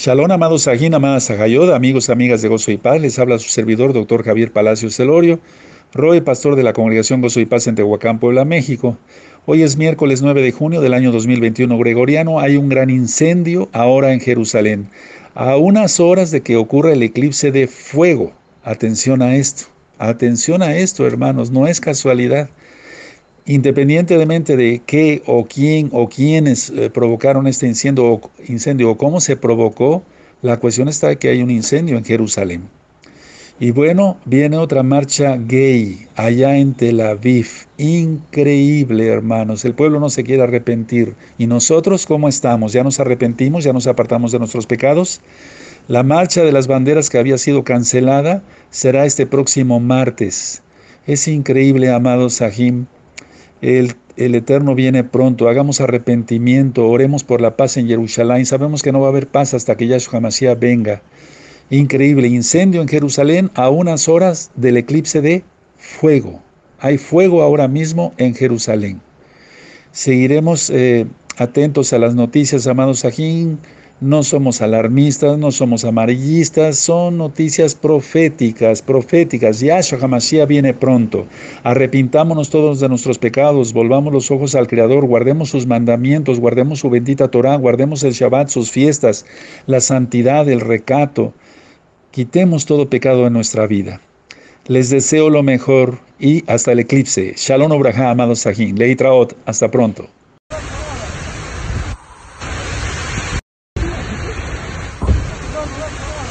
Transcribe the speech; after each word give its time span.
Shalom, 0.00 0.30
amados 0.30 0.62
Sajín, 0.62 0.94
amadas 0.94 1.24
Sajayod, 1.24 1.72
amigos, 1.72 2.08
amigas 2.08 2.40
de 2.40 2.46
Gozo 2.46 2.70
y 2.70 2.76
Paz, 2.76 3.00
les 3.00 3.18
habla 3.18 3.36
su 3.40 3.48
servidor, 3.48 3.92
doctor 3.92 4.22
Javier 4.22 4.52
Palacios 4.52 4.94
Celorio, 4.94 5.40
Roy, 5.92 6.20
pastor 6.20 6.54
de 6.54 6.62
la 6.62 6.72
Congregación 6.72 7.20
Gozo 7.20 7.40
y 7.40 7.46
Paz 7.46 7.66
en 7.66 7.74
Tehuacán, 7.74 8.20
Puebla, 8.20 8.44
México. 8.44 8.96
Hoy 9.44 9.62
es 9.62 9.76
miércoles 9.76 10.22
9 10.22 10.40
de 10.40 10.52
junio 10.52 10.80
del 10.80 10.94
año 10.94 11.10
2021 11.10 11.76
gregoriano. 11.78 12.38
Hay 12.38 12.56
un 12.56 12.68
gran 12.68 12.90
incendio 12.90 13.68
ahora 13.72 14.12
en 14.12 14.20
Jerusalén, 14.20 14.88
a 15.34 15.56
unas 15.56 15.98
horas 15.98 16.30
de 16.30 16.42
que 16.42 16.54
ocurra 16.56 16.92
el 16.92 17.02
eclipse 17.02 17.50
de 17.50 17.66
fuego. 17.66 18.32
Atención 18.62 19.20
a 19.20 19.34
esto, 19.34 19.64
atención 19.98 20.62
a 20.62 20.76
esto, 20.76 21.08
hermanos, 21.08 21.50
no 21.50 21.66
es 21.66 21.80
casualidad 21.80 22.50
independientemente 23.48 24.56
de 24.56 24.82
qué 24.84 25.22
o 25.26 25.44
quién 25.46 25.88
o 25.92 26.08
quiénes 26.08 26.70
eh, 26.70 26.90
provocaron 26.90 27.46
este 27.46 27.66
incendio 27.66 28.04
o, 28.04 28.30
incendio 28.46 28.90
o 28.90 28.96
cómo 28.96 29.20
se 29.20 29.36
provocó, 29.36 30.02
la 30.42 30.58
cuestión 30.58 30.88
está 30.88 31.16
que 31.16 31.30
hay 31.30 31.42
un 31.42 31.50
incendio 31.50 31.96
en 31.96 32.04
Jerusalén. 32.04 32.68
Y 33.58 33.72
bueno, 33.72 34.18
viene 34.24 34.56
otra 34.56 34.84
marcha 34.84 35.36
gay 35.36 36.06
allá 36.14 36.56
en 36.56 36.74
Tel 36.74 37.00
Aviv. 37.00 37.48
Increíble, 37.78 39.08
hermanos. 39.08 39.64
El 39.64 39.74
pueblo 39.74 39.98
no 39.98 40.10
se 40.10 40.22
quiere 40.22 40.44
arrepentir. 40.44 41.16
¿Y 41.38 41.48
nosotros 41.48 42.06
cómo 42.06 42.28
estamos? 42.28 42.72
¿Ya 42.72 42.84
nos 42.84 43.00
arrepentimos? 43.00 43.64
¿Ya 43.64 43.72
nos 43.72 43.88
apartamos 43.88 44.30
de 44.30 44.38
nuestros 44.38 44.66
pecados? 44.66 45.20
La 45.88 46.04
marcha 46.04 46.44
de 46.44 46.52
las 46.52 46.68
banderas 46.68 47.10
que 47.10 47.18
había 47.18 47.36
sido 47.36 47.64
cancelada 47.64 48.44
será 48.70 49.06
este 49.06 49.26
próximo 49.26 49.80
martes. 49.80 50.62
Es 51.08 51.26
increíble, 51.26 51.90
amados 51.90 52.34
Sahim, 52.34 52.86
el, 53.60 53.94
Eterno 54.16 54.74
viene 54.74 55.04
pronto, 55.04 55.48
hagamos 55.48 55.80
arrepentimiento, 55.80 56.88
oremos 56.88 57.24
por 57.24 57.40
la 57.40 57.56
paz 57.56 57.76
en 57.76 57.86
Jerusalén. 57.86 58.46
Sabemos 58.46 58.82
que 58.82 58.92
no 58.92 59.00
va 59.00 59.06
a 59.06 59.10
haber 59.10 59.28
paz 59.28 59.54
hasta 59.54 59.76
que 59.76 59.86
Yahshua 59.86 60.20
Mashiach 60.20 60.58
venga. 60.58 61.02
Increíble, 61.70 62.28
incendio 62.28 62.80
en 62.80 62.88
Jerusalén 62.88 63.50
a 63.54 63.68
unas 63.68 64.08
horas 64.08 64.50
del 64.54 64.76
eclipse 64.76 65.20
de 65.20 65.44
fuego. 65.76 66.42
Hay 66.80 66.98
fuego 66.98 67.42
ahora 67.42 67.68
mismo 67.68 68.12
en 68.16 68.34
Jerusalén. 68.34 69.00
Seguiremos 69.92 70.70
eh, 70.70 71.06
atentos 71.38 71.92
a 71.92 71.98
las 71.98 72.14
noticias, 72.14 72.66
amados 72.66 73.00
Sajín. 73.00 73.58
No 74.00 74.22
somos 74.22 74.62
alarmistas, 74.62 75.38
no 75.38 75.50
somos 75.50 75.84
amarillistas, 75.84 76.78
son 76.78 77.18
noticias 77.18 77.74
proféticas, 77.74 78.80
proféticas. 78.80 79.58
Yahshua 79.58 79.98
HaMashiach 80.00 80.46
viene 80.46 80.72
pronto. 80.72 81.26
Arrepintámonos 81.64 82.48
todos 82.48 82.78
de 82.78 82.88
nuestros 82.88 83.18
pecados, 83.18 83.72
volvamos 83.72 84.12
los 84.12 84.30
ojos 84.30 84.54
al 84.54 84.68
Creador, 84.68 85.04
guardemos 85.04 85.50
sus 85.50 85.66
mandamientos, 85.66 86.38
guardemos 86.38 86.78
su 86.78 86.90
bendita 86.90 87.28
Torah, 87.28 87.56
guardemos 87.56 88.04
el 88.04 88.12
Shabbat, 88.12 88.50
sus 88.50 88.70
fiestas, 88.70 89.26
la 89.66 89.80
santidad, 89.80 90.48
el 90.48 90.60
recato. 90.60 91.34
Quitemos 92.12 92.66
todo 92.66 92.88
pecado 92.88 93.26
en 93.26 93.32
nuestra 93.32 93.66
vida. 93.66 94.00
Les 94.68 94.90
deseo 94.90 95.28
lo 95.28 95.42
mejor 95.42 95.98
y 96.20 96.44
hasta 96.46 96.70
el 96.70 96.78
eclipse. 96.78 97.34
Shalom 97.36 97.72
Obraja, 97.72 98.10
amados 98.10 98.40
Sahin. 98.40 98.78
Leitraot, 98.78 99.36
hasta 99.44 99.68
pronto. 99.68 100.06
Come 105.58 105.82
on, 105.82 105.90
come 105.90 106.18
on. 106.20 106.27